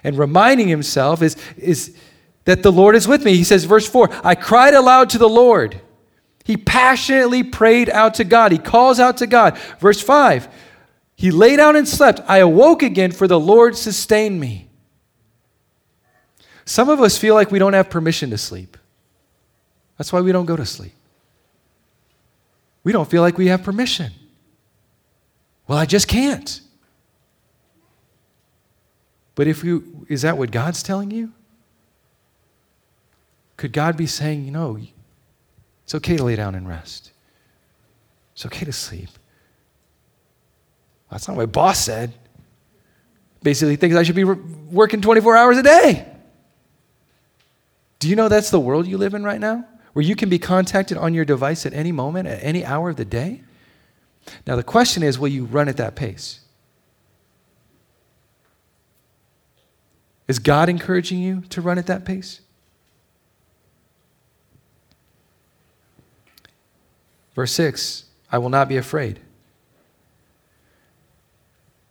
[0.02, 1.94] and reminding himself is, is
[2.46, 3.36] that the Lord is with me.
[3.36, 5.82] He says, verse 4 I cried aloud to the Lord.
[6.44, 8.52] He passionately prayed out to God.
[8.52, 9.58] He calls out to God.
[9.80, 10.48] Verse 5
[11.16, 12.22] He lay down and slept.
[12.28, 14.68] I awoke again, for the Lord sustained me.
[16.66, 18.78] Some of us feel like we don't have permission to sleep.
[19.98, 20.94] That's why we don't go to sleep.
[22.84, 24.12] We don't feel like we have permission.
[25.68, 26.60] Well, I just can't.
[29.36, 31.32] But if you, is that what God's telling you?
[33.62, 34.80] Could God be saying, you know,
[35.84, 37.12] it's okay to lay down and rest.
[38.34, 39.10] It's okay to sleep.
[41.12, 42.12] That's not what my boss said.
[43.44, 46.12] Basically, thinks I should be working 24 hours a day.
[48.00, 49.64] Do you know that's the world you live in right now?
[49.94, 52.96] Where you can be contacted on your device at any moment, at any hour of
[52.96, 53.44] the day?
[54.48, 56.40] Now, the question is will you run at that pace?
[60.28, 62.42] Is God encouraging you to run at that pace?
[67.42, 69.20] Verse 6 I will not be afraid.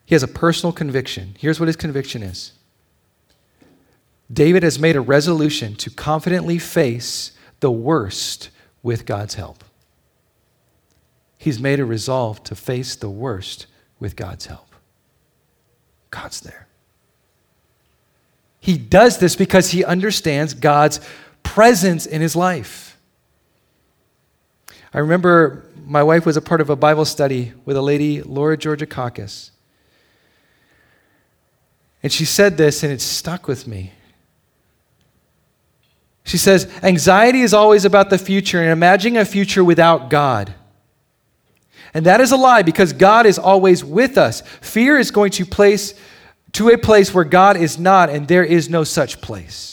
[0.04, 1.34] He has a personal conviction.
[1.40, 2.52] Here's what his conviction is
[4.32, 8.50] David has made a resolution to confidently face the worst
[8.84, 9.64] with God's help.
[11.36, 13.66] He's made a resolve to face the worst
[13.98, 14.72] with God's help.
[16.12, 16.68] God's there.
[18.60, 21.00] He does this because he understands God's
[21.42, 22.89] presence in his life.
[24.92, 28.56] I remember my wife was a part of a Bible study with a lady, Laura
[28.56, 29.52] Georgia Caucus.
[32.02, 33.92] And she said this, and it stuck with me.
[36.24, 40.54] She says, Anxiety is always about the future and imagining a future without God.
[41.92, 44.42] And that is a lie because God is always with us.
[44.60, 45.94] Fear is going to place
[46.52, 49.69] to a place where God is not, and there is no such place.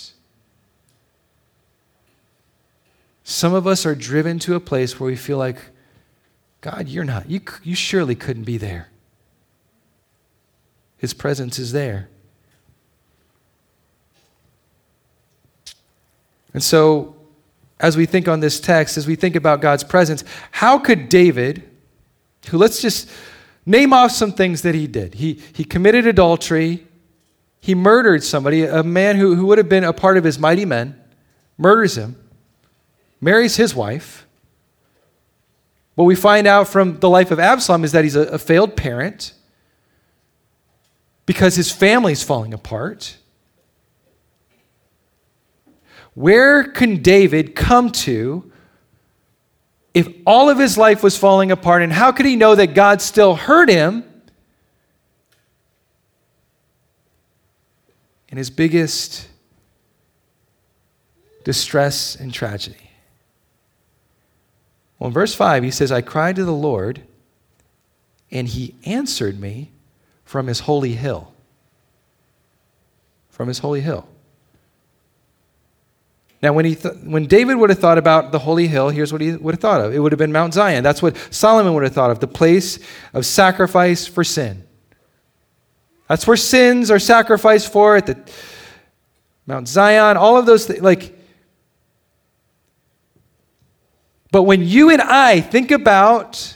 [3.29, 5.57] Some of us are driven to a place where we feel like,
[6.61, 7.29] God, you're not.
[7.29, 8.87] You, you surely couldn't be there.
[10.97, 12.07] His presence is there.
[16.53, 17.17] And so,
[17.81, 21.69] as we think on this text, as we think about God's presence, how could David,
[22.47, 23.09] who let's just
[23.65, 26.87] name off some things that he did, he, he committed adultery,
[27.59, 30.63] he murdered somebody, a man who, who would have been a part of his mighty
[30.63, 30.97] men,
[31.57, 32.15] murders him.
[33.19, 34.25] Marries his wife.
[35.95, 38.75] What we find out from the life of Absalom is that he's a, a failed
[38.75, 39.33] parent
[41.25, 43.17] because his family's falling apart.
[46.13, 48.51] Where can David come to
[49.93, 51.81] if all of his life was falling apart?
[51.81, 54.03] And how could he know that God still heard him
[58.29, 59.27] in his biggest
[61.43, 62.86] distress and tragedy?
[64.99, 67.03] Well, in verse 5, he says, I cried to the Lord,
[68.31, 69.71] and he answered me
[70.25, 71.33] from his holy hill.
[73.29, 74.07] From his holy hill.
[76.41, 79.21] Now, when, he th- when David would have thought about the holy hill, here's what
[79.21, 80.83] he would have thought of it would have been Mount Zion.
[80.83, 82.79] That's what Solomon would have thought of the place
[83.13, 84.63] of sacrifice for sin.
[86.07, 88.17] That's where sins are sacrificed for at the
[89.45, 90.81] Mount Zion, all of those things.
[90.81, 91.16] Like,
[94.37, 96.55] but when you and I think about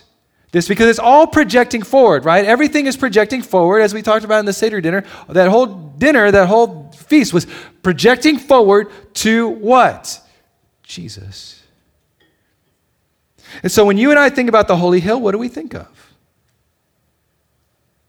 [0.52, 2.46] this because it's all projecting forward, right?
[2.46, 5.04] Everything is projecting forward, as we talked about in the Seder dinner.
[5.28, 7.48] That whole dinner, that whole feast was
[7.82, 10.22] projecting forward to what?
[10.84, 11.64] Jesus.
[13.64, 15.74] And so when you and I think about the Holy Hill, what do we think
[15.74, 16.14] of?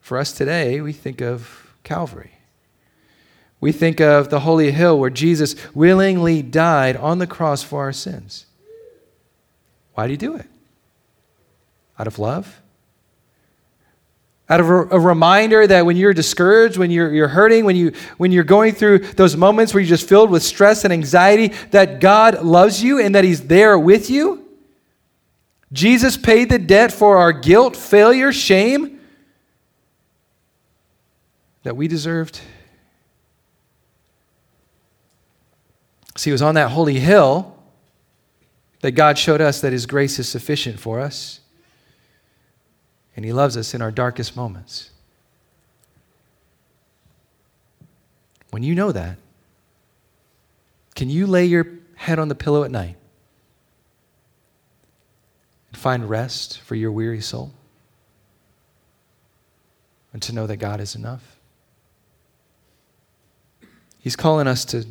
[0.00, 2.32] For us today, we think of Calvary.
[3.58, 7.92] We think of the Holy Hill where Jesus willingly died on the cross for our
[7.94, 8.44] sins.
[9.94, 10.46] Why do you do it?
[11.98, 12.60] Out of love?
[14.48, 18.32] Out of a, reminder that when you're discouraged, when you're, you're hurting, when, you, when
[18.32, 22.42] you're going through those moments where you're just filled with stress and anxiety, that God
[22.42, 24.46] loves you and that He's there with you?
[25.72, 29.00] Jesus paid the debt for our guilt, failure, shame
[31.62, 32.40] that we deserved.
[36.16, 37.51] See, it was on that holy hill
[38.82, 41.40] that God showed us that His grace is sufficient for us
[43.16, 44.90] and He loves us in our darkest moments.
[48.50, 49.16] When you know that,
[50.94, 52.96] can you lay your head on the pillow at night
[55.70, 57.52] and find rest for your weary soul?
[60.12, 61.38] And to know that God is enough?
[63.98, 64.84] He's calling us to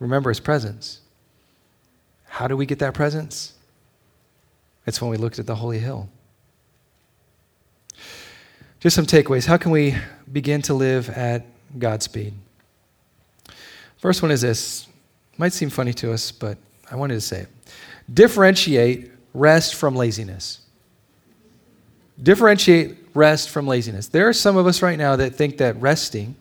[0.00, 0.99] remember His presence.
[2.30, 3.54] How do we get that presence?
[4.86, 6.08] It's when we looked at the holy hill.
[8.78, 9.46] Just some takeaways.
[9.46, 9.96] How can we
[10.30, 11.44] begin to live at
[11.76, 12.32] God's speed?
[13.98, 14.86] First one is this.
[15.38, 16.56] Might seem funny to us, but
[16.90, 17.48] I wanted to say it.
[18.12, 20.60] Differentiate rest from laziness.
[22.22, 24.06] Differentiate rest from laziness.
[24.06, 26.36] There are some of us right now that think that resting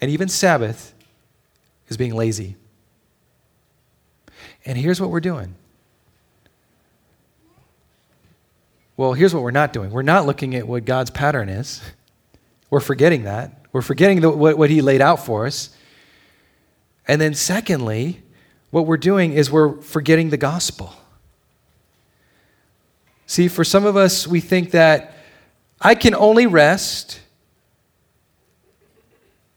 [0.00, 0.94] and even Sabbath
[1.88, 2.56] is being lazy.
[4.64, 5.54] And here's what we're doing
[8.96, 11.82] Well, here's what we're not doing we're not looking at what God's pattern is.
[12.70, 13.66] We're forgetting that.
[13.72, 15.70] We're forgetting the, what, what He laid out for us.
[17.06, 18.22] And then, secondly,
[18.70, 20.92] what we're doing is we're forgetting the gospel.
[23.26, 25.14] See, for some of us, we think that
[25.80, 27.20] I can only rest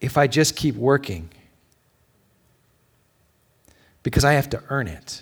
[0.02, 1.30] if I just keep working
[4.08, 5.22] because I have to earn it.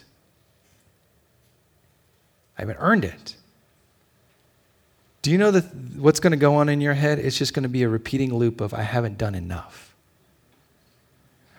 [2.56, 3.36] I haven't earned it.
[5.24, 5.64] Do you know that
[5.98, 7.18] what's going to go on in your head?
[7.18, 9.96] It's just going to be a repeating loop of, I haven't done enough.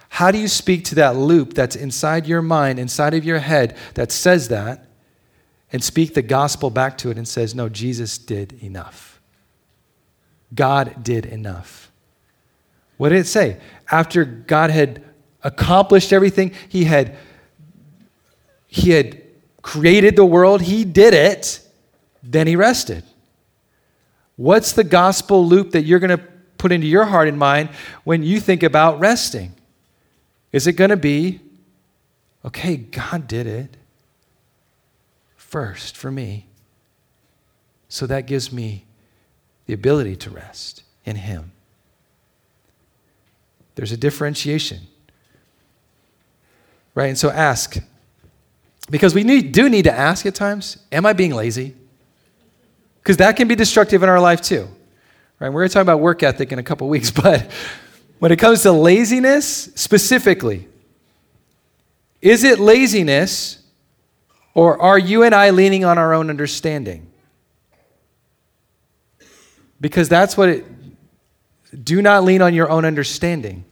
[0.08, 3.76] How do you speak to that loop that's inside your mind, inside of your head,
[3.94, 4.86] that says that,
[5.72, 9.20] and speak the gospel back to it and says, No, Jesus did enough.
[10.54, 11.90] God did enough.
[12.98, 13.56] What did it say?
[13.90, 15.02] After God had
[15.46, 17.16] accomplished everything, He had,
[18.66, 19.22] he had
[19.62, 21.60] created the world, He did it,
[22.22, 23.04] then He rested.
[24.36, 26.24] What's the gospel loop that you're going to
[26.58, 27.70] put into your heart and mind
[28.04, 29.54] when you think about resting?
[30.52, 31.40] Is it going to be,
[32.44, 33.76] okay, God did it
[35.36, 36.46] first for me.
[37.88, 38.84] So that gives me
[39.66, 41.52] the ability to rest in Him.
[43.76, 44.80] There's a differentiation.
[46.96, 47.06] Right?
[47.06, 47.76] And so ask.
[48.90, 51.76] Because we need, do need to ask at times Am I being lazy?
[53.06, 54.66] because that can be destructive in our life too.
[55.38, 55.48] Right?
[55.48, 57.48] We're going to talk about work ethic in a couple weeks, but
[58.18, 60.66] when it comes to laziness specifically,
[62.20, 63.62] is it laziness
[64.54, 67.06] or are you and I leaning on our own understanding?
[69.80, 70.66] Because that's what it
[71.84, 73.64] do not lean on your own understanding.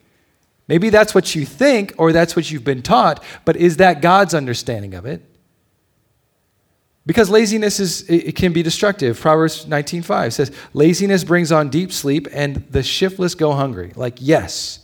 [0.67, 4.35] Maybe that's what you think or that's what you've been taught, but is that God's
[4.35, 5.23] understanding of it?
[7.07, 9.21] Because laziness is it can be destructive.
[9.21, 14.81] Proverbs 19:5 says, "Laziness brings on deep sleep and the shiftless go hungry." Like, yes.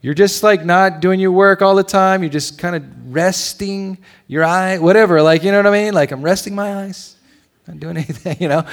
[0.00, 2.22] You're just like not doing your work all the time.
[2.22, 3.98] You're just kind of resting
[4.28, 5.22] your eye, whatever.
[5.22, 5.94] Like, you know what I mean?
[5.94, 7.16] Like, I'm resting my eyes,
[7.66, 8.64] not doing anything, you know?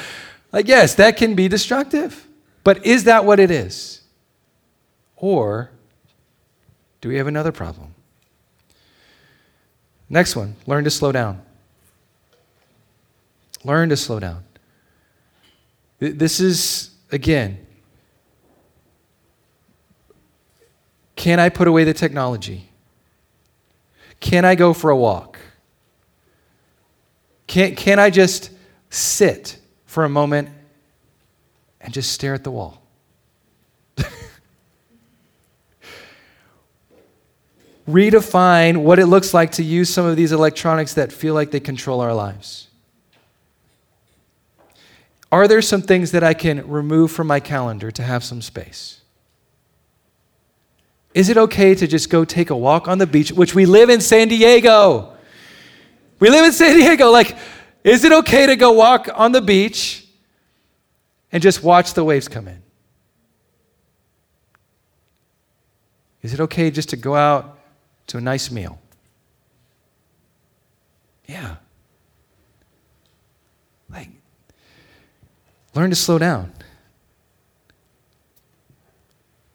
[0.51, 2.27] Like, yes, that can be destructive.
[2.63, 4.01] But is that what it is?
[5.15, 5.71] Or
[7.05, 7.93] do we have another problem?
[10.09, 11.39] Next one learn to slow down.
[13.63, 14.43] Learn to slow down.
[15.99, 17.63] This is, again,
[21.15, 22.71] can I put away the technology?
[24.19, 25.37] Can I go for a walk?
[27.45, 28.49] Can, can I just
[28.89, 30.49] sit for a moment
[31.79, 32.81] and just stare at the wall?
[37.87, 41.59] Redefine what it looks like to use some of these electronics that feel like they
[41.59, 42.67] control our lives.
[45.31, 49.01] Are there some things that I can remove from my calendar to have some space?
[51.13, 53.89] Is it okay to just go take a walk on the beach, which we live
[53.89, 55.13] in San Diego?
[56.19, 57.11] We live in San Diego.
[57.11, 57.37] Like,
[57.83, 60.07] is it okay to go walk on the beach
[61.31, 62.61] and just watch the waves come in?
[66.21, 67.59] Is it okay just to go out
[68.07, 68.79] to a nice meal.
[71.27, 71.55] Yeah.
[73.89, 74.09] Like,
[75.73, 76.51] learn to slow down.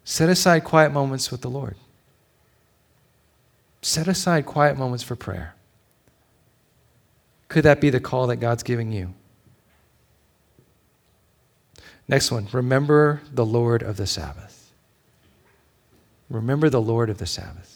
[0.03, 1.77] Set aside quiet moments with the Lord.
[3.81, 5.55] Set aside quiet moments for prayer.
[7.47, 9.13] Could that be the call that God's giving you?
[12.07, 14.73] Next one remember the Lord of the Sabbath.
[16.29, 17.70] Remember the Lord of the Sabbath.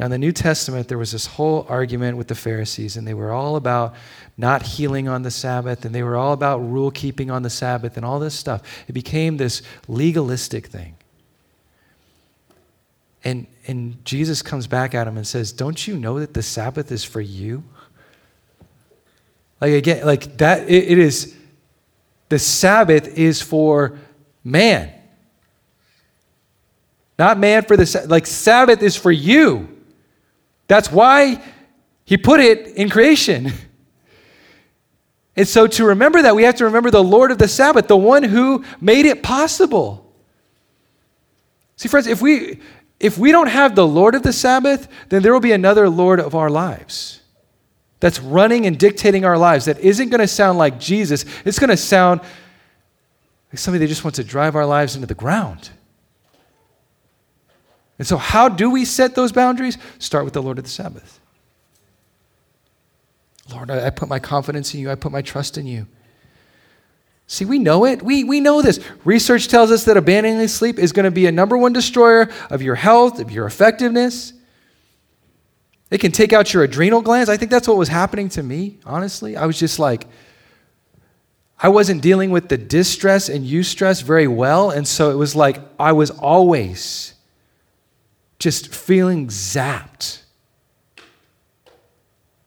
[0.00, 3.12] Now, in the New Testament, there was this whole argument with the Pharisees, and they
[3.12, 3.94] were all about
[4.38, 7.98] not healing on the Sabbath, and they were all about rule keeping on the Sabbath,
[7.98, 8.62] and all this stuff.
[8.88, 10.96] It became this legalistic thing.
[13.24, 16.90] And, and Jesus comes back at him and says, Don't you know that the Sabbath
[16.90, 17.62] is for you?
[19.60, 21.36] Like, again, like that, it, it is,
[22.30, 23.98] the Sabbath is for
[24.42, 24.94] man.
[27.18, 29.76] Not man for the, like, Sabbath is for you.
[30.70, 31.42] That's why
[32.04, 33.52] he put it in creation.
[35.36, 37.96] And so to remember that, we have to remember the Lord of the Sabbath, the
[37.96, 40.12] one who made it possible.
[41.76, 42.60] See, friends, if we
[43.00, 46.20] if we don't have the Lord of the Sabbath, then there will be another Lord
[46.20, 47.20] of our lives
[47.98, 51.24] that's running and dictating our lives that isn't going to sound like Jesus.
[51.44, 52.20] It's going to sound
[53.50, 55.70] like somebody that just wants to drive our lives into the ground.
[58.00, 59.76] And so, how do we set those boundaries?
[59.98, 61.20] Start with the Lord of the Sabbath.
[63.52, 65.86] Lord, I, put my confidence in you, I put my trust in you.
[67.26, 68.02] See, we know it.
[68.02, 68.80] We, we know this.
[69.04, 72.62] Research tells us that abandoning sleep is going to be a number one destroyer of
[72.62, 74.32] your health, of your effectiveness.
[75.90, 77.28] It can take out your adrenal glands.
[77.28, 79.36] I think that's what was happening to me, honestly.
[79.36, 80.06] I was just like,
[81.58, 84.70] I wasn't dealing with the distress and eustress very well.
[84.70, 87.12] And so it was like I was always
[88.40, 90.22] just feeling zapped.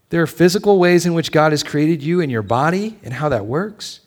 [0.09, 3.29] There are physical ways in which God has created you and your body and how
[3.29, 4.01] that works.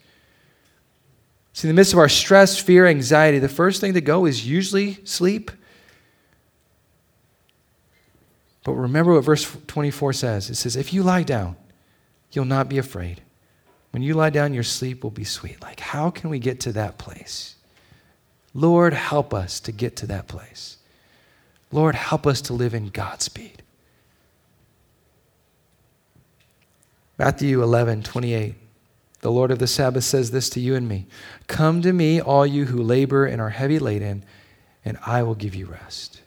[1.53, 4.47] See, in the midst of our stress, fear, anxiety, the first thing to go is
[4.47, 5.51] usually sleep.
[8.63, 11.57] But remember what verse 24 says it says, If you lie down,
[12.31, 13.23] you'll not be afraid.
[13.93, 15.63] When you lie down, your sleep will be sweet.
[15.63, 17.57] Like, how can we get to that place?
[18.53, 20.76] Lord, help us to get to that place.
[21.73, 23.63] Lord, help us to live in Godspeed.
[27.19, 28.55] Matthew 11, 28.
[29.21, 31.07] The Lord of the Sabbath says this to you and me
[31.47, 34.25] Come to me, all you who labor and are heavy laden,
[34.85, 36.21] and I will give you rest.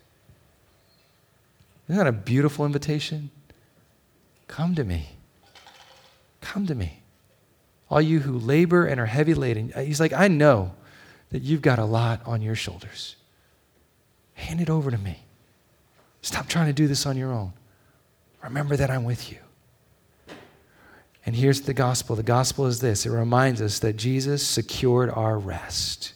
[1.87, 3.31] Isn't that a beautiful invitation?
[4.47, 5.11] Come to me.
[6.41, 7.01] Come to me.
[7.89, 9.71] All you who labor and are heavy laden.
[9.75, 10.73] Uh, he's like, I know
[11.31, 13.15] that you've got a lot on your shoulders.
[14.33, 15.23] Hand it over to me.
[16.21, 17.53] Stop trying to do this on your own.
[18.43, 19.37] Remember that I'm with you.
[21.25, 25.37] And here's the gospel the gospel is this it reminds us that Jesus secured our
[25.37, 26.13] rest.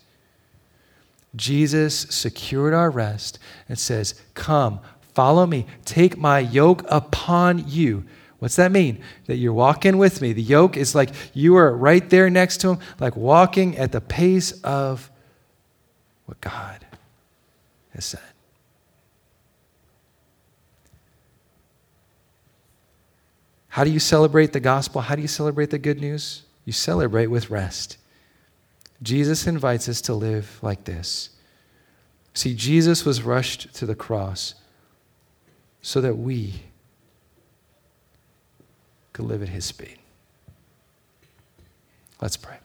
[1.36, 4.80] Jesus secured our rest and says, Come,
[5.14, 8.06] follow me, take my yoke upon you.
[8.40, 9.02] What's that mean?
[9.28, 10.34] That you're walking with me.
[10.34, 14.02] The yoke is like you are right there next to him, like walking at the
[14.02, 15.10] pace of
[16.26, 16.86] what God
[17.94, 18.33] has said.
[23.74, 25.02] How do you celebrate the gospel?
[25.02, 26.44] How do you celebrate the good news?
[26.64, 27.98] You celebrate with rest.
[29.02, 31.32] Jesus invites us to live like this.
[32.36, 34.54] See, Jesus was rushed to the cross
[35.82, 36.62] so that we
[39.12, 39.98] could live at his speed.
[42.22, 42.58] Let's pray.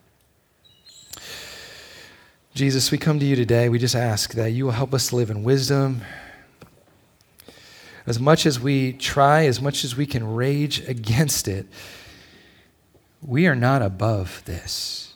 [2.52, 3.70] Jesus, we come to you today.
[3.70, 6.02] We just ask that you will help us live in wisdom.
[8.08, 11.66] As much as we try, as much as we can rage against it,
[13.20, 15.12] we are not above this.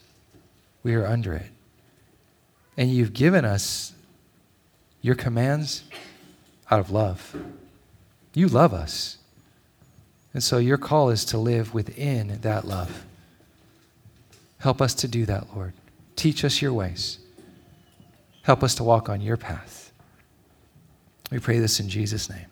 [0.82, 1.50] We are under it.
[2.76, 3.94] And you've given us
[5.00, 5.84] your commands
[6.70, 7.34] out of love.
[8.34, 9.16] You love us.
[10.34, 13.06] And so your call is to live within that love.
[14.58, 15.72] Help us to do that, Lord.
[16.14, 17.20] Teach us your ways.
[18.42, 19.92] Help us to walk on your path.
[21.30, 22.51] We pray this in Jesus' name.